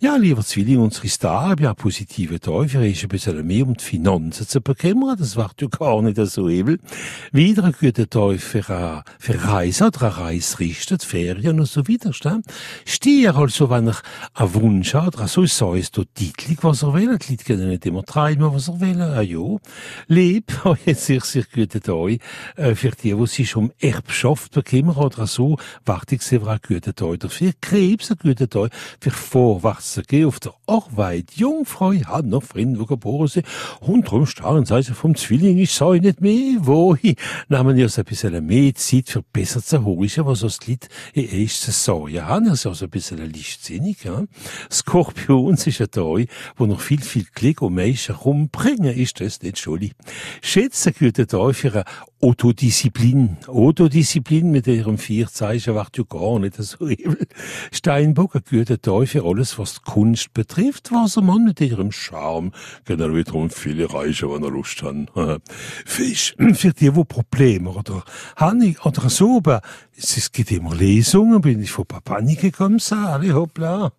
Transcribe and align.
Ja, 0.00 0.16
lieber 0.16 0.42
Zwilling, 0.42 0.78
unsere 0.78 1.06
Star, 1.06 1.54
ja, 1.60 1.72
positive 1.72 2.40
Teufel, 2.40 2.84
ist 2.84 3.04
ein 3.04 3.08
bisschen 3.08 3.46
mehr 3.46 3.64
um 3.64 3.74
die 3.74 3.84
Finanzen 3.84 4.46
zu 4.46 4.60
bekümmern. 4.60 5.16
Das 5.16 5.36
wird 5.36 5.60
ja 5.60 5.68
gar 5.68 6.02
nicht 6.02 6.16
so 6.16 6.48
übel. 6.48 6.80
Wieder 7.30 7.64
ein 7.64 7.74
guter 7.78 8.10
Teufel 8.10 8.64
für, 8.64 9.04
für 9.20 9.44
Reise 9.44 9.86
oder 9.86 10.02
eine 10.02 10.16
Reisrichter, 10.16 10.98
Ferien 10.98 11.60
und 11.60 11.68
so 11.68 11.86
weiter. 11.86 12.12
Stier 12.84 13.36
also, 13.36 13.70
wenn 13.70 13.86
er 13.86 13.96
einen 14.34 14.54
Wunsch 14.54 14.94
hat, 14.94 15.16
oder 15.16 15.28
so, 15.28 15.46
so 15.46 15.74
ist 15.74 15.96
dort 15.96 16.12
titlig, 16.16 16.58
was 16.62 16.82
er 16.82 16.92
will. 16.92 17.16
Die 17.18 17.32
Leute 17.32 17.44
können 17.44 17.68
nicht 17.68 17.86
immer 17.86 18.04
treiben, 18.04 18.52
was 18.52 18.68
er 18.68 18.80
will. 18.80 19.00
Ah, 19.00 19.20
ja. 19.20 19.58
Lieb, 20.08 20.52
jetzt 20.86 21.06
sehr, 21.06 21.20
sehr 21.20 21.44
guter 21.44 21.80
Tag, 21.80 22.18
äh, 22.56 22.74
für 22.74 22.90
die, 22.90 23.14
die 23.14 23.26
sich 23.28 23.54
um 23.54 23.70
Erbschaft 23.78 24.52
bekümmern 24.52 24.96
oder 24.96 25.28
so, 25.28 25.56
warte 25.84 26.16
ich 26.16 26.22
sehr 26.22 26.44
ein 26.44 26.58
guter. 26.66 27.06
Oder 27.06 27.28
für 27.28 27.52
Krebs 27.60 28.10
ein 28.10 28.18
guter 28.20 28.50
Tag, 28.50 28.72
für 29.00 29.10
Vorwärts 29.12 29.83
gehen 30.06 30.26
auf 30.26 30.40
der 30.40 30.54
Arbeit. 30.66 31.32
Jungfrau 31.34 31.92
hat 31.92 32.26
noch 32.26 32.44
die 32.54 32.64
geboren. 32.86 33.42
Und 33.80 34.10
drum 34.10 34.26
starren 34.26 34.64
sie 34.64 34.82
vom 34.82 35.14
Zwilling, 35.14 35.58
ich 35.58 35.72
sage 35.72 36.00
nicht 36.00 36.20
mehr, 36.20 36.58
wo 36.60 36.96
ich, 37.00 37.16
nehmen 37.48 37.76
ja 37.76 37.88
so 37.88 38.00
ein 38.00 38.04
bisschen 38.04 38.46
mehr 38.46 38.74
Zeit 38.74 39.10
für 39.10 39.22
besser 39.22 39.62
zu 39.62 39.84
holen, 39.84 40.10
was 40.18 40.40
das 40.40 40.66
Lied 40.66 40.88
ist 41.12 41.62
zu 41.62 41.70
sagen. 41.70 42.08
Ja, 42.08 42.40
das 42.40 42.60
ist 42.60 42.66
also 42.66 42.86
ein 42.86 42.90
bisschen 42.90 43.18
lichtsinnig, 43.32 44.04
ja. 44.04 44.24
Skorpion 44.70 45.54
ist 45.54 45.80
ein 45.80 45.90
Tag, 45.90 46.28
wo 46.56 46.66
noch 46.66 46.80
viel, 46.80 47.00
viel 47.00 47.26
Klick 47.34 47.62
und 47.62 47.74
Menschen 47.74 48.14
rumbringen, 48.14 48.94
ist 48.94 49.20
das 49.20 49.42
nicht 49.42 49.58
schuldig. 49.58 49.92
Schätze 50.42 50.92
gute 50.92 51.26
Tag 51.26 51.54
für 51.54 51.72
eine 51.72 51.84
Autodisziplin. 52.24 53.36
Autodisziplin 53.46 54.50
mit 54.50 54.66
ihrem 54.66 54.96
vier 54.96 55.28
Zeichen 55.28 55.74
ja 55.74 55.86
gar 56.08 56.38
nicht 56.38 56.56
so 56.56 56.86
übel. 56.86 57.26
Steinbock, 57.70 58.36
ein 58.36 58.42
guter 58.48 58.80
Tag 58.80 59.08
für 59.08 59.24
alles, 59.24 59.58
was 59.58 59.73
Kunst 59.82 60.32
betrifft, 60.34 60.92
was 60.92 61.18
ein 61.18 61.26
Mann 61.26 61.44
mit 61.44 61.60
ihrem 61.60 61.92
Charme, 61.92 62.52
er 63.00 63.14
wiederum 63.14 63.50
viele 63.50 63.92
reichen, 63.92 64.30
wenn 64.30 64.42
er 64.42 64.50
Lust 64.50 64.82
hat. 64.82 64.94
Fisch, 65.84 66.34
für 66.54 66.72
die, 66.72 66.94
wo 66.94 67.04
Probleme 67.04 67.70
oder 67.70 68.04
Hanni 68.36 68.76
oder 68.84 69.08
so, 69.10 69.38
aber 69.38 69.60
es 69.96 70.32
gibt 70.32 70.50
immer 70.50 70.74
Lesungen, 70.74 71.40
bin 71.40 71.62
ich 71.62 71.70
von 71.70 71.86
Papani 71.86 72.34
gekommen, 72.34 72.78
sage 72.78 73.34
hoppla. 73.34 73.92